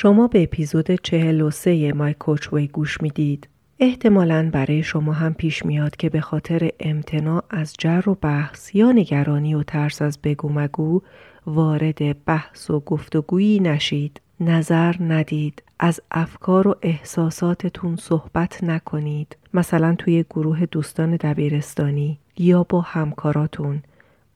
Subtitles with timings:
[0.00, 3.48] شما به اپیزود 43 مای کوچوی گوش می‌دید.
[3.78, 8.92] احتمالا برای شما هم پیش میاد که به خاطر امتناع از جر و بحث یا
[8.92, 11.02] نگرانی و ترس از بگو مگو
[11.46, 14.20] وارد بحث و گفتگویی نشید.
[14.40, 15.62] نظر ندید.
[15.80, 19.36] از افکار و احساساتتون صحبت نکنید.
[19.54, 23.82] مثلا توی گروه دوستان دبیرستانی یا با همکاراتون.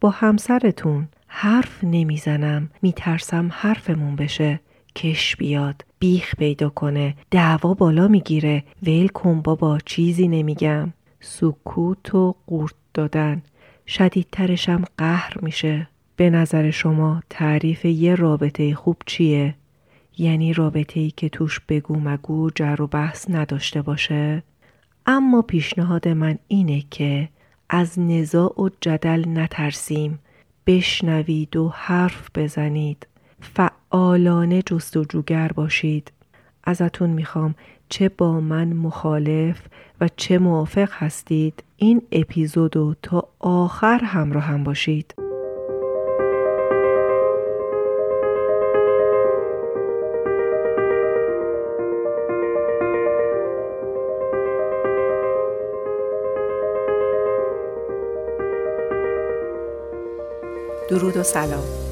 [0.01, 1.09] با همسرتون.
[1.27, 2.71] حرف نمی‌زنم.
[2.83, 4.61] میترسم حرفمون بشه.
[4.97, 8.65] کش بیاد بیخ پیدا کنه دعوا بالا می‌گیره.
[8.83, 10.93] ویل کن بابا چیزی نمیگم.
[11.21, 13.43] سکوت و قورت دادن.
[13.87, 15.89] شدیدترشم قهر میشه.
[16.17, 19.55] به نظر شما تعریف یه رابطه خوب چیه؟
[20.19, 24.43] یعنی رابطه ای که توش بگو مگو جر و بحث نداشته باشه؟
[25.07, 27.29] اما پیشنهاد من اینه که
[27.71, 30.19] از نزاع و جدل نترسیم.
[30.67, 33.07] بشنوید و حرف بزنید.
[33.93, 36.13] فعالانه جستجوگر باشید.
[36.65, 37.55] ازتون می‌خوام
[37.89, 39.67] چه با من مخالف
[40.01, 45.15] و چه موافق هستید این اپیزودو تا آخر همراه هم باشید.
[60.91, 61.92] درود و سلام.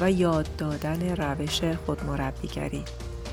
[0.00, 2.84] و یاد دادن روش خودمربیگری.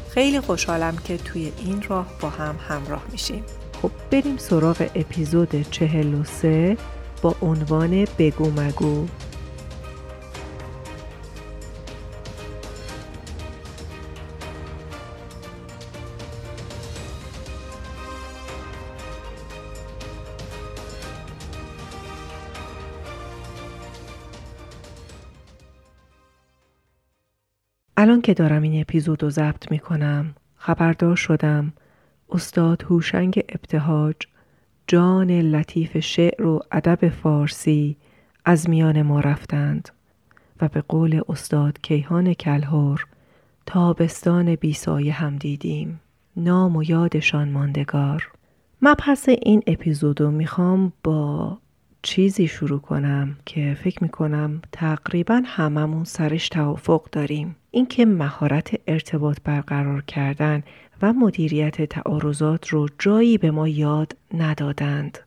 [0.10, 3.44] خیلی خوشحالم که توی این راه با هم همراه میشیم.
[3.82, 6.78] خب بریم سراغ اپیزود 43
[7.22, 9.08] با عنوان بگو مگو.
[28.02, 31.74] الان که دارم این اپیزود رو ضبط می کنم خبردار شدم.
[32.30, 34.16] استاد هوشنگ ابتهاج
[34.88, 37.98] جان لطیف شعر و ادب فارسی
[38.46, 39.90] از میان ما رفتند
[40.62, 43.06] و به قول استاد کیهان کلهور
[43.66, 46.00] تابستان بیسایه هم دیدیم.
[46.38, 48.32] نام و یادشان ماندگار.
[48.82, 51.58] مبحث این اپیزودو می‌خوام با
[52.02, 57.56] چیزی شروع کنم که فکر می‌کنم تقریبا هممون سرش توافق داریم.
[57.74, 60.64] اینکه مهارت ارتباط برقرار کردن
[61.02, 65.20] و مدیریت تعارضات رو جایی به ما یاد ندادند.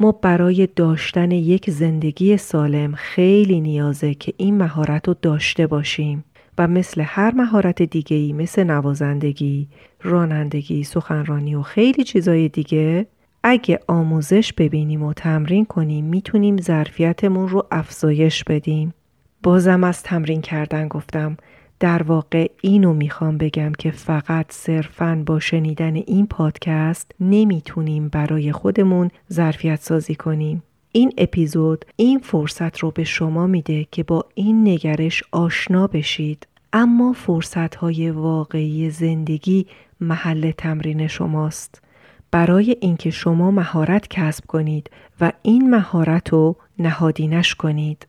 [0.00, 6.24] ما برای داشتن یک زندگی سالم خیلی نیازه که این مهارت رو داشته باشیم
[6.58, 9.68] و مثل هر مهارت دیگهی مثل نوازندگی،
[10.02, 13.06] رانندگی، سخنرانی و خیلی چیزای دیگه
[13.42, 18.94] اگه آموزش ببینیم و تمرین کنیم می‌تونیم ظرفیتمون رو افزایش بدیم.
[19.42, 21.36] بازم از تمرین کردن گفتم
[21.80, 29.10] در واقع اینو می‌خوام بگم که فقط صرفاً با شنیدن این پادکست نمی‌تونیم برای خودمون
[29.32, 30.62] ظرفیت سازی کنیم.
[30.92, 36.46] این اپیزود این فرصت رو به شما میده که با این نگرش آشنا بشید.
[36.72, 39.66] اما فرصت های واقعی زندگی
[40.00, 41.82] محل تمرین شماست.
[42.30, 44.90] برای اینکه شما مهارت کسب کنید
[45.20, 48.06] و این مهارت رو نهادینش کنید.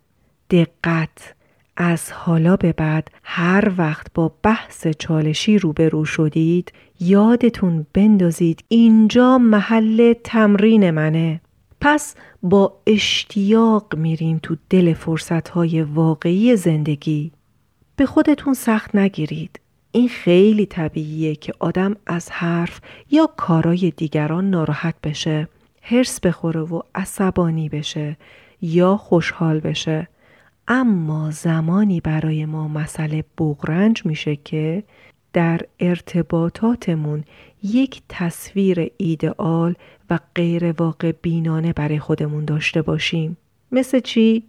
[0.50, 1.36] دقت
[1.82, 10.14] از حالا به بعد هر وقت با بحث چالشی روبرو شدید یادتون بندازید اینجا محل
[10.24, 11.42] تمرین منه.
[11.82, 17.32] پس با اشتیاق میرین تو دل فرصتهای واقعی زندگی.
[17.96, 19.60] به خودتون سخت نگیرید.
[19.92, 22.82] این خیلی طبیعیه که آدم از حرف
[23.12, 25.48] یا کارای دیگران ناراحت بشه
[25.82, 28.18] هرس بخوره و عصبانی بشه
[28.62, 30.08] یا خوشحال بشه.
[30.70, 34.84] اما زمانی برای ما مسئله بغرنج میشه که
[35.34, 37.24] در ارتباطاتمون
[37.64, 39.76] یک تصویر ایدئال
[40.10, 43.38] و غیر واقع بینانه برای خودمون داشته باشیم
[43.72, 44.44] مثل چی؟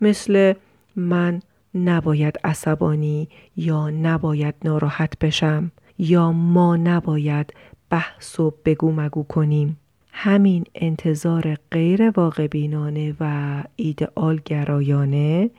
[0.00, 0.54] مثل
[0.96, 1.40] من
[1.74, 7.54] نباید عصبانی یا نباید ناراحت بشم یا ما نباید
[7.90, 9.78] بحث و بگو مگو کنیم
[10.20, 15.50] همین انتظار غیر واقع بینانه و ایدئال گرایانه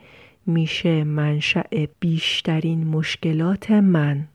[0.46, 4.28] میشه منشأ بیشترین مشکلات من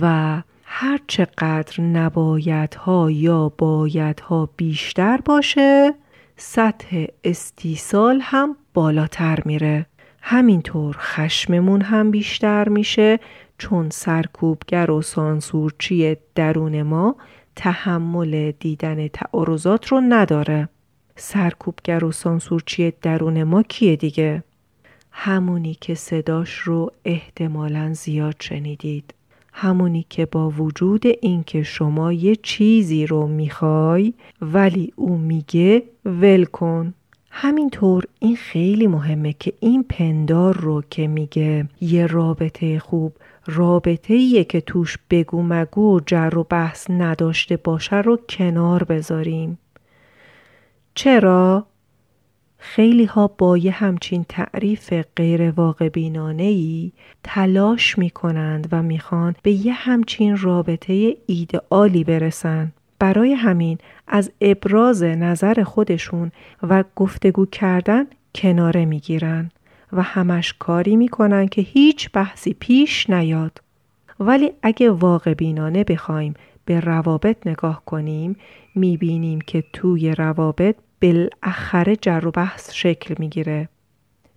[0.00, 5.94] و هر چقدر نبایدها یا بایدها بیشتر باشه
[6.36, 9.86] سطح استیصال هم بالاتر میره.
[10.22, 13.18] همینطور خشممون هم بیشتر میشه
[13.58, 17.16] چون سرکوبگر و سانسورچی درون ما
[17.58, 20.68] تحمل دیدن تعارضات رو نداره.
[21.16, 24.42] سرکوبگر و سانسورچی درون ما کیه دیگه؟
[25.10, 29.14] همونی که صداش رو احتمالا زیاد شنیدید.
[29.52, 36.94] همونی که با وجود اینکه شما یه چیزی رو می‌خوای ولی او میگه ول کن.
[37.30, 43.12] همینطور این خیلی مهمه که این پندار رو که میگه یه رابطه خوب
[43.50, 49.58] رابطه ایه که توش بگو مگو و جر و بحث نداشته باشه رو کنار بذاریم
[50.94, 51.66] چرا؟
[52.58, 56.92] خیلی ها با یه همچین تعریف غیر واقع بینانه ای
[57.24, 62.72] تلاش می کنند و می‌خوان به یه همچین رابطه ایدئالی برسن.
[62.98, 68.04] برای همین از ابراز نظر خودشون و گفتگو کردن
[68.34, 69.50] کناره می‌گیرن
[69.92, 73.62] و همش کاری می‌کنن که هیچ بحثی پیش نیاد.
[74.20, 78.36] ولی اگه واقع بینانه بخوایم به روابط نگاه کنیم
[78.74, 83.68] می‌بینیم که توی روابط بالاخره جر و بحث شکل می‌گیره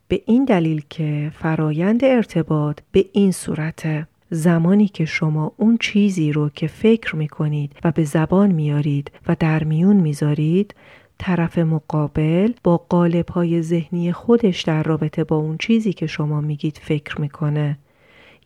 [0.07, 6.50] به این دلیل که فرایند ارتباط به این صورته زمانی که شما اون چیزی رو
[6.50, 10.75] که فکر می‌کنید و به زبان میارید و در میون می‌ذارید
[11.21, 16.79] طرف مقابل با قالب های ذهنی خودش در رابطه با اون چیزی که شما میگید
[16.83, 17.77] فکر می‌کنه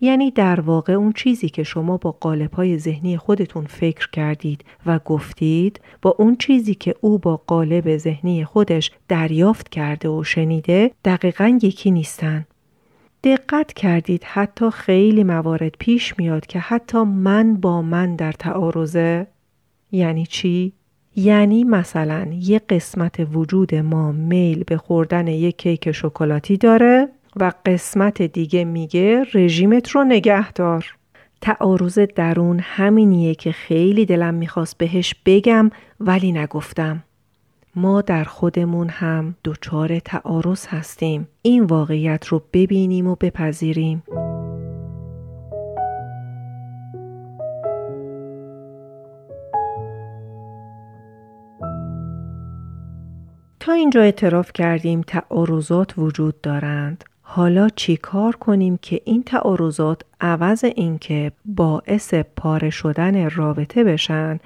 [0.01, 4.99] یعنی در واقع اون چیزی که شما با قالب های ذهنی خودتون فکر کردید و
[4.99, 11.59] گفتید با اون چیزی که او با قالب ذهنی خودش دریافت کرده و شنیده دقیقا
[11.61, 12.45] یکی نیستن.
[13.23, 19.27] دقت کردید حتی خیلی موارد پیش میاد که حتی من با من در تعارضه
[19.91, 20.73] یعنی چی؟
[21.15, 28.21] یعنی مثلا یه قسمت وجود ما میل به خوردن یک کیک شکلاتی داره و قسمت
[28.21, 30.95] دیگه میگه رژیمت رو نگه دار.
[31.41, 35.69] تعارض درون همینیه که خیلی دلم می‌خواست بهش بگم
[35.99, 37.03] ولی نگفتم.
[37.75, 41.27] ما در خودمون هم دچار تعارض هستیم.
[41.41, 44.03] این واقعیت رو ببینیم و بپذیریم.
[53.73, 57.03] اینجا اعتراف کردیم تعارضات وجود دارند.
[57.21, 64.39] حالا چی کار کنیم که این تعارضات عوض اینکه باعث پاره شدن رابطه بشن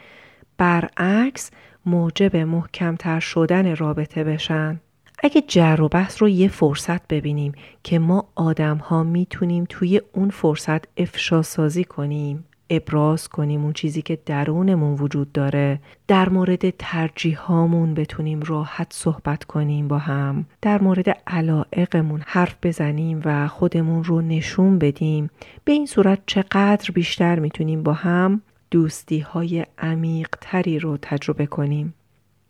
[0.57, 1.51] برعکس
[1.85, 4.79] موجب محکمتر شدن رابطه بشن؟
[5.23, 7.51] اگه جر و بحث رو یه فرصت ببینیم
[7.83, 12.45] که ما آدم ها می‌تونیم توی اون فرصت افشا سازی کنیم.
[12.69, 15.79] ابراز کنیم اون چیزی که درونمون وجود داره.
[16.07, 20.45] در مورد ترجیحامون بتونیم راحت صحبت کنیم با هم.
[20.61, 25.29] در مورد علائقمون حرف بزنیم و خودمون رو نشون بدیم.
[25.63, 28.41] به این صورت چقدر بیشتر می‌تونیم با هم
[28.71, 31.93] دوستی های عمیق تری رو تجربه کنیم.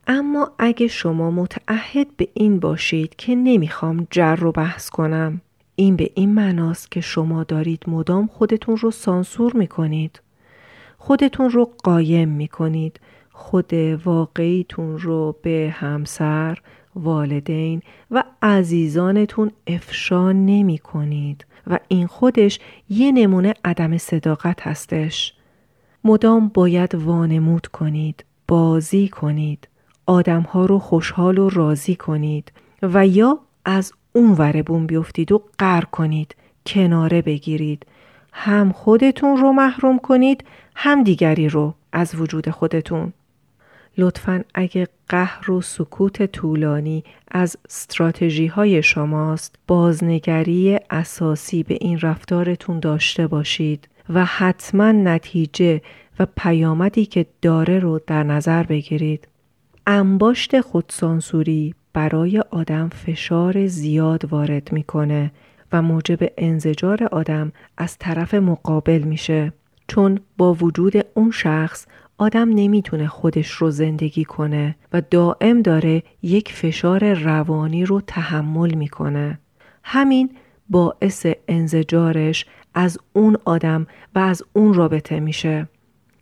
[0.08, 5.42] اما اگه شما متعهد به این باشید که نمی‌خوام جر رو بحث کنم
[5.80, 10.22] این به این معناست که شما دارید مدام خودتون رو سانسور می کنید.
[10.98, 13.00] خودتون رو قایم می کنید.
[13.32, 13.74] خود
[14.06, 16.58] واقعیتون رو به همسر،
[16.96, 17.82] والدین
[18.12, 22.60] و عزیزانتون افشا نمی کنید و این خودش
[22.90, 25.34] یه نمونه عدم صداقت هستش.
[26.04, 29.68] مدام باید وانمود کنید، بازی کنید،
[30.06, 36.36] آدمها رو خوشحال و راضی کنید و یا از اون بوم بیفتید و قر کنید
[36.66, 37.86] کناره بگیرید.
[38.34, 40.44] هم خودتون رو محروم کنید
[40.76, 43.14] هم دیگری رو از وجود خودتون.
[43.98, 52.80] لطفا اگه قهر و سکوت طولانی از استراتژی های شماست بازنگری اساسی به این رفتارتون
[52.80, 55.82] داشته باشید و حتما نتیجه
[56.20, 59.28] و پیامدی که داره رو در نظر بگیرید.
[59.88, 65.32] انباشت خودسانسوری برای آدم فشار زیاد وارد می‌کنه
[65.72, 69.54] و موجب انزجار آدم از طرف مقابل میشه.
[69.88, 76.54] چون با وجود اون شخص آدم نمی‌تونه خودش رو زندگی کنه و دائم داره یک
[76.54, 79.40] فشار روانی رو تحمل می‌کنه.
[79.84, 80.30] همین
[80.70, 85.68] باعث انزجارش از اون آدم و از اون رابطه میشه.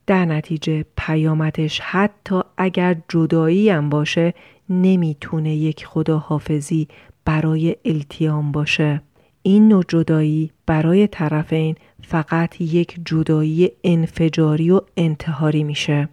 [0.08, 4.34] در نتیجه پیامدش حتی اگر جدایی هم باشه
[4.70, 6.88] نمی‌تونه یک خداحافظی
[7.26, 9.02] برای التیام باشه.
[9.42, 16.10] این نوع جدایی برای طرفین فقط یک جدایی انفجاری و انتحاری میشه.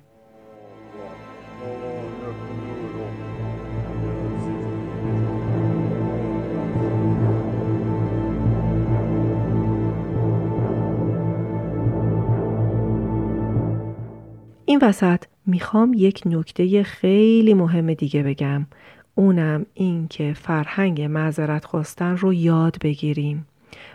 [14.66, 18.66] این وسط می‌خوام یک نکته خیلی مهم دیگه بگم.
[19.14, 23.46] اونم این که فرهنگ معذرت خواستن رو یاد بگیریم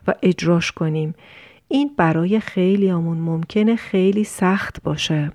[0.08, 1.16] و اجراش کنیم.
[1.68, 5.32] این برای خیلی همون ممکنه خیلی سخت باشه.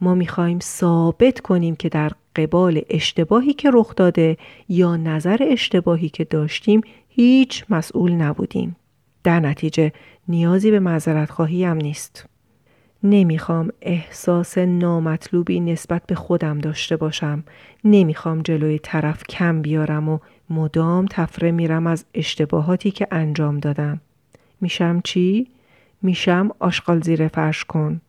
[0.00, 4.36] ما می‌خوایم ثابت کنیم که در قبال اشتباهی که رخ داده
[4.68, 8.76] یا نظر اشتباهی که داشتیم هیچ مسئول نبودیم.
[9.24, 9.92] در نتیجه
[10.28, 12.29] نیازی به معذرت خواهی هم نیست.
[13.02, 17.44] نمی‌خوام احساس نامطلوبی نسبت به خودم داشته باشم.
[17.84, 20.18] نمی‌خوام جلوی طرف کم بیارم و
[20.50, 24.00] مدام تفره میرم از اشتباهاتی که انجام دادم.
[24.60, 25.48] میشم چی؟
[26.02, 28.00] میشم آشغال زیر فرش کن.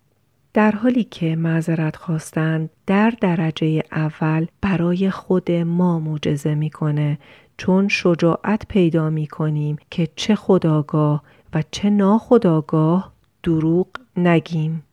[0.54, 7.20] در حالی که معذرت خواستن در درجه اول برای خود ما معجزه می‌کنه
[7.58, 14.84] چون شجاعت پیدا می‌کنیم که چه خداگاه و چه ناخداگاه دروغ نگیم.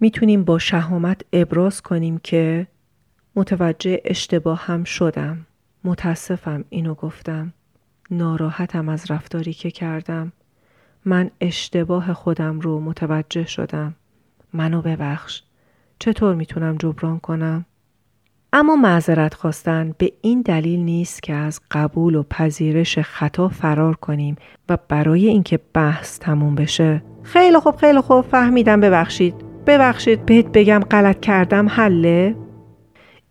[0.00, 2.66] می‌تونیم با شهامت ابراز کنیم که
[3.36, 5.46] متوجه اشتباه هم شدم.
[5.84, 7.52] متاسفم اینو گفتم.
[8.10, 10.32] ناراحتم از رفتاری که کردم.
[11.04, 13.94] من اشتباه خودم رو متوجه شدم.
[14.52, 15.42] منو ببخش.
[15.98, 17.64] چطور می‌تونم جبران کنم؟
[18.52, 24.36] اما معذرت خواستن به این دلیل نیست که از قبول و پذیرش خطا فرار کنیم
[24.68, 27.02] و برای اینکه بحث تموم بشه
[27.32, 28.24] خیلی خوب خیلی خوب.
[28.24, 29.34] فهمیدم ببخشید.
[29.66, 31.68] ببخشید بهت بگم غلط کردم.
[31.68, 32.36] حله؟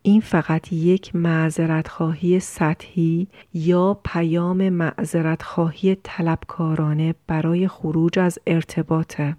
[0.01, 9.35] این فقط یک معذرت خواهی سطحی یا پیام معذرت خواهی طلبکارانه برای خروج از ارتباطه.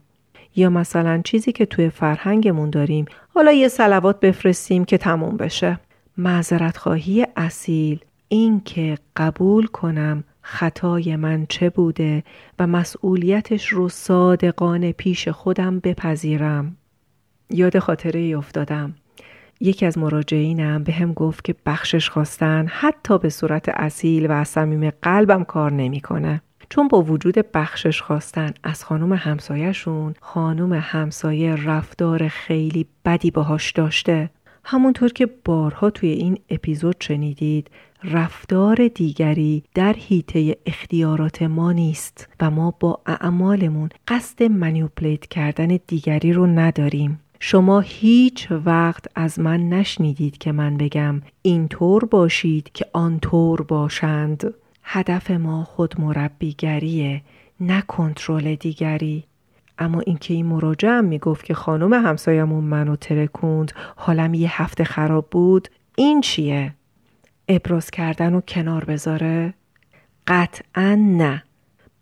[0.57, 3.05] یا مثلا چیزی که توی فرهنگمون داریم.
[3.35, 5.79] حالا یه سلوات بفرستیم که تموم بشه.
[6.17, 8.05] معذرت خواهی اصیل.
[8.29, 12.25] این که قبول کنم خطای من چه بوده
[12.59, 16.77] و مسئولیتش رو صادقانه پیش خودم بپذیرم.
[17.51, 18.95] یاد خاطره ای افتادم.
[19.61, 24.49] یکی از مراجعینم به هم گفت که بخشش خواستن حتی به صورت اصیل و از
[24.49, 26.43] صمیم قلبم کار نمی‌کنه.
[26.71, 34.31] چون با وجود بخشش خواستن از خانم همسایهشون خانم همسایه رفتار خیلی بدی باهاش داشته.
[34.65, 37.71] همونطور که بارها توی این اپیزود شنیدید
[38.05, 46.33] رفتار دیگری در حیطه اختیارات ما نیست و ما با اعمالمون قصد منیوپلیت کردن دیگری
[46.33, 47.21] رو نداریم.
[47.41, 54.55] شما هیچ وقت از من نشنیدید که من بگم اینطور باشید که آنطور باشند.
[54.83, 57.23] هدف ما خود مربیگریه
[57.61, 59.25] نه کنترل دیگری.
[59.79, 65.69] اما اینکه این مراجعم می‌گفت که خانم همسایمون منو ترکوند حالم یه هفته خراب بود
[65.97, 66.75] این چیه؟
[67.49, 69.55] ابراز کردن و کنار بذاره؟
[70.27, 71.43] قطعا نه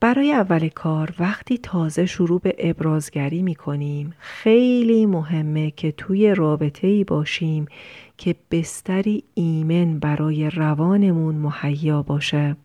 [0.01, 6.87] برای اول کار وقتی تازه شروع به ابرازگری می کنیم خیلی مهمه که توی رابطه
[6.87, 7.67] ای باشیم
[8.19, 12.57] که بستری ایمن برای روانمون مهیا باشه.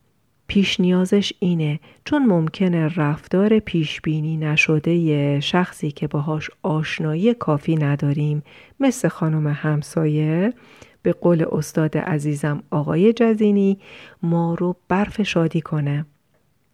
[0.47, 8.43] پیش نیازش اینه چون ممکنه رفتار پیش بینی نشده شخصی که باهاش آشنایی کافی نداریم
[8.79, 10.53] مثل خانم همسایه
[11.03, 13.77] به قول استاد عزیزم آقای جزینی
[14.23, 16.05] ما رو برف شادی کنه.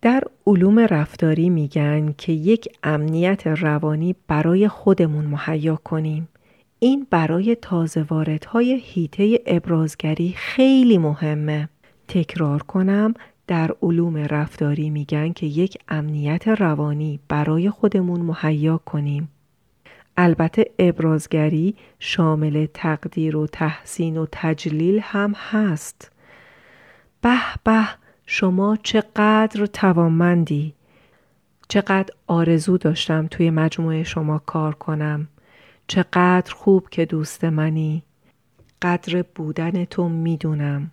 [0.01, 6.27] در علوم رفتاری میگن که یک امنیت روانی برای خودمون مهیا کنیم.
[6.79, 11.69] این برای تازه واردهای هیته ابرازگری خیلی مهمه.
[12.07, 13.13] تکرار کنم
[13.47, 19.29] در علوم رفتاری میگن که یک امنیت روانی برای خودمون مهیا کنیم.
[20.17, 26.11] البته ابرازگری شامل تقدیر و تحسین و تجلیل هم هست.
[27.21, 27.87] به به
[28.25, 30.73] شما چقدر توانمندی.
[31.67, 35.27] چقدر آرزو داشتم توی مجموعه شما کار کنم.
[35.87, 38.03] چقدر خوب که دوست منی.
[38.81, 40.91] قدر بودن تو می‌دونم.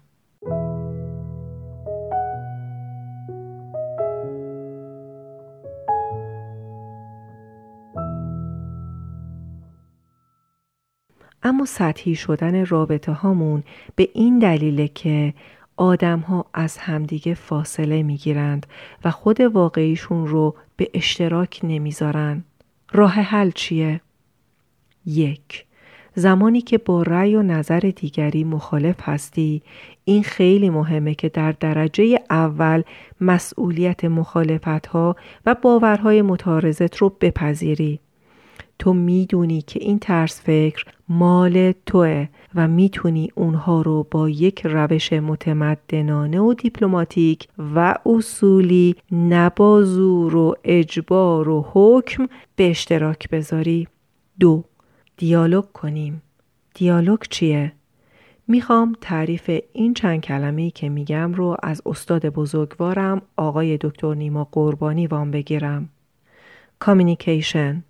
[11.44, 13.62] اما سطحی شدن رابطه هامون
[13.96, 15.34] به این دلیله که
[15.76, 18.66] آدم ها از همدیگه فاصله می گیرند
[19.04, 22.44] و خود واقعیشون رو به اشتراک نمی‌ذارن.
[22.92, 24.00] راه حل چیه؟
[25.06, 25.66] یک
[26.14, 29.62] زمانی که با رأی و نظر دیگری مخالف هستی
[30.04, 32.82] این خیلی مهمه که در درجه اول
[33.20, 38.00] مسئولیت مخالفت ها و باورهای متارزت رو بپذیری
[38.78, 45.12] تو می‌دونی که این ترس فکر مال توه و می‌تونی اونها رو با یک روش
[45.12, 53.88] متمدنانه و دیپلماتیک و اصولی نبازور و اجبار و حکم به اشتراک بذاری
[54.40, 54.64] دو
[55.16, 56.23] دیالوگ کنیم
[56.75, 57.73] دیالوگ چیه؟
[58.49, 65.07] می‌خوام تعریف این چند کلمه‌ای که میگم رو از استاد بزرگوارم آقای دکتر نیما قربانی
[65.07, 65.88] وام بگیرم.
[66.78, 67.85] کامیونیکیشن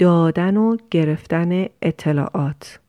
[0.00, 2.80] دادن و گرفتن اطلاعات.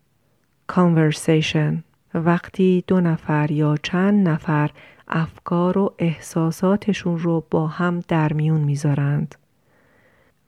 [0.72, 1.84] Conversation.
[2.14, 4.70] وقتی دو نفر یا چند نفر
[5.08, 9.36] افکار و احساساتشون رو با هم در میون می‌ذارند.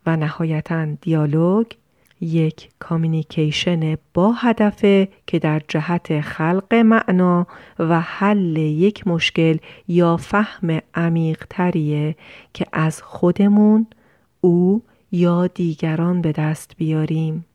[0.05, 1.67] و نهایتا دیالوگ
[2.21, 7.47] یک کامیونیکیشن با هدفه که در جهت خلق معنا
[7.79, 12.15] و حل یک مشکل یا فهم عمیق تریه
[12.53, 13.87] که از خودمون
[14.41, 14.83] او
[15.15, 17.45] یا دیگران به دست بیاریم.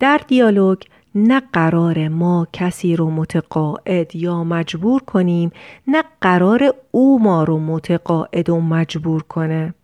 [0.00, 0.78] در دیالوگ
[1.14, 5.50] نه قرار ما کسی رو متقاعد یا مجبور کنیم
[5.86, 9.74] نه قرار او ما رو متقاعد و مجبور کنه.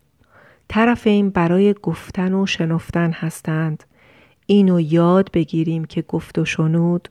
[0.68, 3.84] طرفین برای گفتن و شنفتن هستند.
[4.46, 7.08] اینو یاد بگیریم که گفت و شنود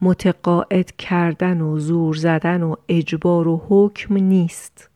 [0.00, 4.89] متقاعد کردن و زور زدن و اجبار و حکم نیست.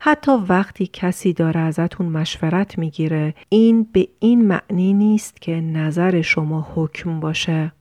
[0.00, 6.66] حتی وقتی کسی داره ازتون مشورت می‌گیره این به این معنی نیست که نظر شما
[6.74, 7.72] حکم باشه.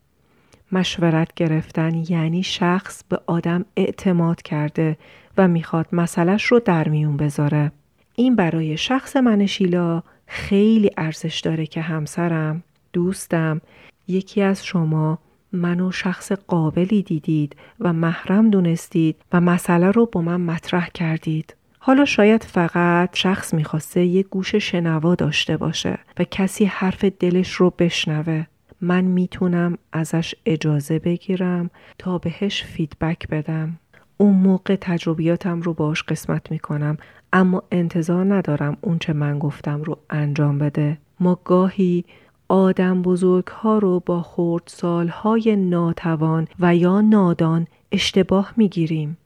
[0.72, 4.98] مشورت گرفتن یعنی شخص به آدم اعتماد کرده
[5.38, 7.72] و می‌خواد مسئلش رو در میون بذاره.
[8.16, 13.62] این برای شخص من شیلا خیلی ارزش داره که همسرم دوستم
[14.08, 15.20] یکی از شما
[15.52, 21.56] منو شخص قابلی دیدید و محرم دونستید و مسئله رو با من مطرح کردید.
[21.88, 27.74] حالا شاید فقط شخص می‌خواسته یه گوش شنوا داشته باشه و کسی حرف دلش رو
[27.80, 28.46] بشنوه.
[28.82, 33.80] من می‌تونم ازش اجازه بگیرم تا بهش فیدبک بدم.
[34.18, 36.98] اون موقع تجربیاتم رو باش قسمت می‌کنم
[37.33, 40.98] اما انتظار ندارم اون چه من گفتم رو انجام بده.
[41.20, 42.05] ما گاهی
[42.48, 49.18] آدم بزرگ ها رو با خورد سالهای ناتوان و یا نادان اشتباه می‌گیریم.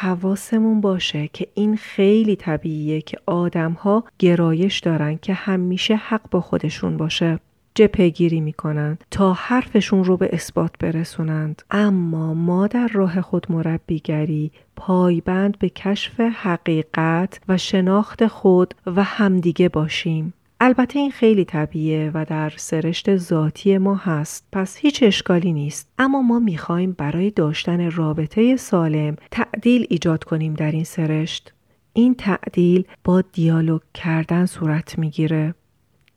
[0.00, 6.40] حواسمون باشه که این خیلی طبیعیه که آدم ها گرایش دارن که همیشه حق با
[6.40, 7.38] خودشون باشه.
[7.74, 11.62] جپگیری گیری می‌کنند تا حرفشون رو به اثبات برسونند.
[11.70, 19.68] اما ما در راه خود مربیگری پایبند به کشف حقیقت و شناخت خود و همدیگه
[19.68, 20.34] باشیم.
[20.60, 24.48] البته این خیلی طبیعیه و در سرشت ذاتی ما هست.
[24.52, 25.92] پس هیچ اشکالی نیست.
[25.98, 31.52] اما ما می‌خوایم برای داشتن رابطه سالم تعدیل ایجاد کنیم در این سرشت.
[31.92, 35.54] این تعدیل با دیالوگ کردن صورت می‌گیره.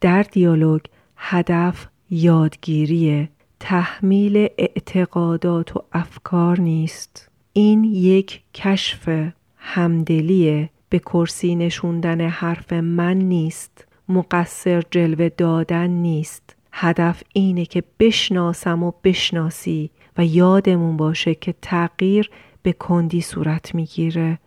[0.02, 0.82] در دیالوگ
[1.18, 7.30] هدف یادگیری تحمیل اعتقادات و افکار نیست.
[7.54, 10.70] این یک کشف همدلیه.
[10.90, 13.88] به کرسی نشوندن حرف من نیست.
[14.12, 16.56] مقصر جلوه دادن نیست.
[16.72, 22.30] هدف اینه که بشناسم و بشناسی و یادمون باشه که تغییر
[22.64, 24.40] به کندی صورت می‌گیره.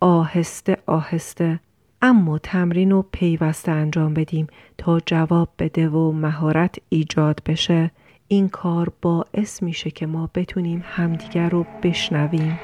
[0.00, 1.60] آهسته آهسته.
[2.02, 4.46] اما تمرین و پیوسته انجام بدیم
[4.78, 7.90] تا جواب بده و مهارت ایجاد بشه.
[8.28, 12.58] این کار باعث میشه که ما بتونیم همدیگر رو بشنویم.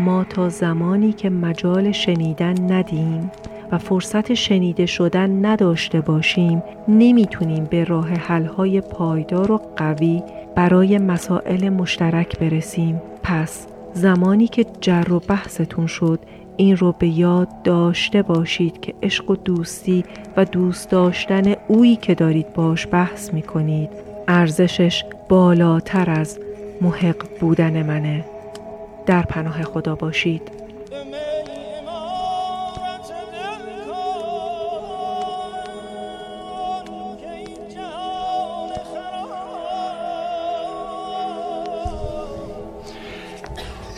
[0.00, 3.30] ما تا زمانی که مجال شنیدن ندیم.
[3.72, 10.22] و فرصت شنیده شدن نداشته باشیم نمی‌تونیم به راه حلهای پایدار و قوی
[10.54, 13.02] برای مسائل مشترک برسیم.
[13.22, 16.20] پس زمانی که جر و بحثتون شد
[16.56, 20.04] این رو به یاد داشته باشید که عشق و دوستی
[20.36, 23.90] و دوست داشتن اویی که دارید باش بحث می کنید
[24.28, 26.38] ارزشش بالاتر از
[26.80, 28.24] محق بودن منه.
[29.06, 30.42] در پناه خدا باشید.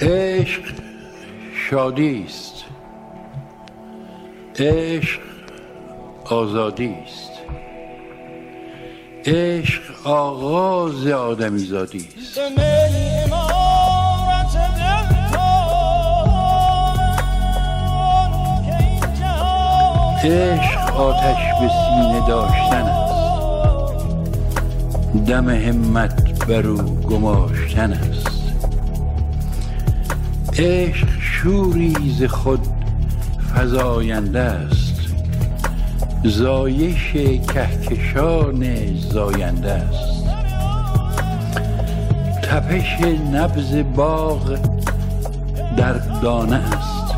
[0.02, 0.62] عشق
[1.70, 2.64] شادی است
[4.58, 5.20] عشق
[6.24, 7.30] آزادی است
[9.24, 12.38] عشق آغاز آدمی زادی است
[20.24, 23.10] عشق آتش به سینه داشتن است.
[25.26, 28.09] دم همت بر او گماشتن است.
[30.62, 32.60] عشق شوری ز خود
[33.54, 34.94] فزاینده است.
[36.24, 37.12] زایش
[37.48, 38.64] کهکشان
[39.12, 40.24] زاینده است.
[42.42, 43.00] تپش
[43.32, 44.58] نبز باغ
[45.76, 45.92] در
[46.22, 47.14] دانه است.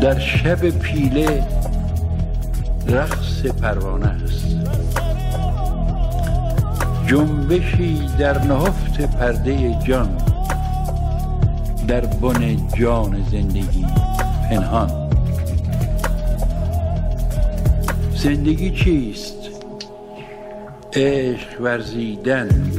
[0.00, 1.46] در شب پیله
[2.88, 4.56] رقص پروانه است.
[7.06, 10.25] جنبشی در نهفت پرده جان
[11.88, 13.86] در بن جان زندگی
[14.50, 15.10] پنهان.
[18.14, 19.34] زندگی چیست؟
[20.92, 22.72] عشق ورزیدن.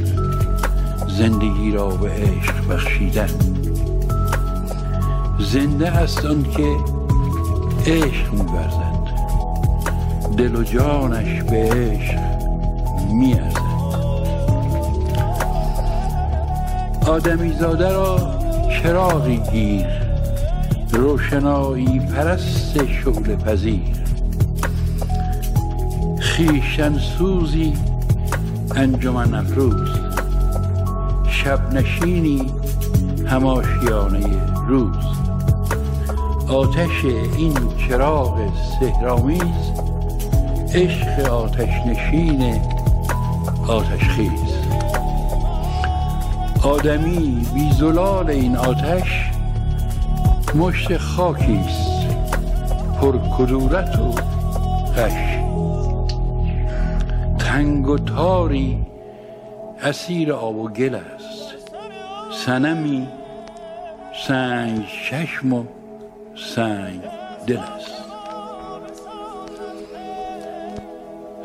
[1.07, 3.29] زندگی را به عشق بخشیدن.
[5.39, 6.75] زنده است آن که
[7.91, 8.97] عشق میورزد.
[10.37, 12.19] دل و جانش به عشق
[13.11, 13.57] میارزد.
[17.07, 18.36] آدمی زاده را
[18.83, 19.87] چراغی گیر
[20.91, 23.81] روشنایی پرست شغل پذیر.
[26.19, 27.73] خیشن سوزی
[28.75, 29.89] انجمن افروز.
[31.29, 32.51] شب نشینی
[33.25, 34.25] هماشیانه
[34.67, 35.05] روز.
[36.49, 37.05] آتش
[37.37, 37.53] این
[37.87, 38.37] چراغ
[38.79, 39.71] سهرامیز
[40.73, 42.61] عشق آتش نشین
[43.67, 44.46] آتش خیز.
[46.67, 49.31] آدمی بی زلال این آتش
[50.55, 52.07] مشت خاکیست
[53.01, 54.11] پر کدورت و
[54.97, 55.37] غش
[57.39, 58.85] تنگ و تاری
[59.83, 61.55] اسیر آب و گل است.
[62.45, 63.07] سنمی
[64.27, 65.63] سنگ چشم و
[66.35, 67.01] سنگ
[67.47, 68.03] دل است.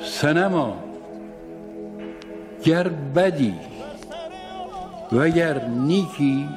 [0.05, 0.77] سنما
[2.65, 3.55] گر بدی
[5.13, 6.49] وگر نیکی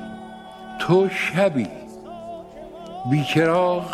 [0.80, 1.68] تو شبی.
[3.12, 3.86] بیچراغ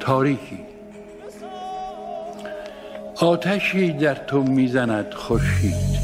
[0.00, 0.58] تاریکی.
[3.20, 5.96] آتشی در تو می‌زند خورشید.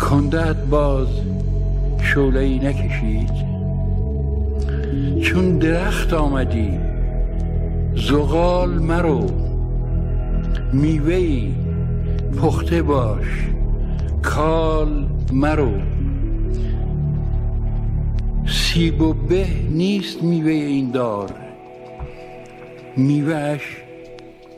[0.00, 1.08] کندت باز
[2.02, 3.48] شعله ای نکشید.
[5.22, 6.78] چون درخت آمدی
[7.96, 9.26] زغال مرو.
[10.72, 11.50] میوه
[12.42, 13.26] پخته باش.
[14.22, 15.72] کال مرو.
[18.46, 21.30] سیب و به نیست میوه این دار.
[22.96, 23.62] میوهش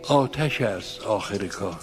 [0.09, 1.77] آتش است آخر کار.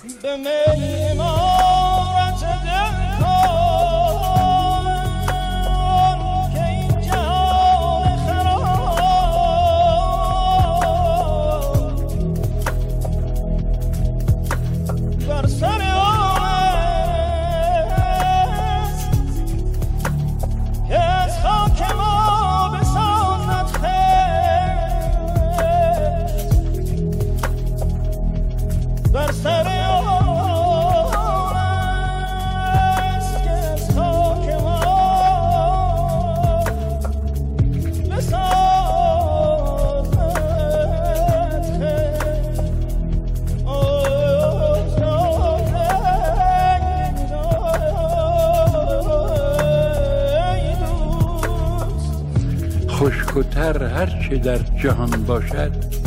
[52.89, 56.07] خشکتر هرچه در جهان باشد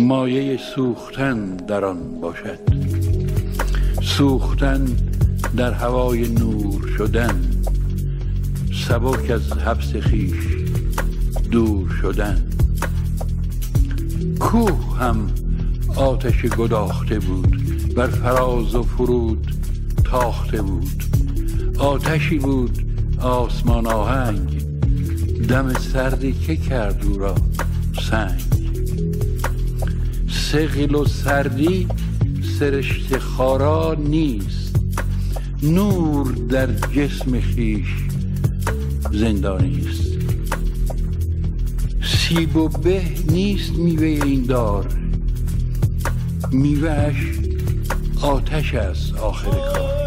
[0.00, 2.58] مایه سوختن در آن باشد.
[4.02, 4.86] سوختن
[5.56, 7.40] در هوای نور شدن
[8.88, 10.46] سبک از حبس خیش
[11.50, 12.50] دور شدن.
[14.40, 15.30] کوه هم
[15.96, 19.50] آتش گداخته بود بر فراز و فرود
[20.04, 21.04] تاخته بود.
[21.78, 22.78] آتشی بود
[23.20, 24.62] آسمان آهنگ
[25.48, 27.34] دم سردی که کرد او را
[28.10, 28.49] سنگ.
[30.52, 31.86] سقل و سردی
[32.58, 34.76] سرشت خارا نیست.
[35.62, 37.86] نور در جسم خیش
[39.12, 40.10] زندانی است.
[42.02, 44.86] سیب و به نیست میوه این دار.
[46.52, 47.38] میوهش
[48.22, 49.99] آتش است آخر کار.